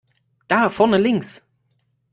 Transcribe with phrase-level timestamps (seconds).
[0.47, 1.45] Da vorne links!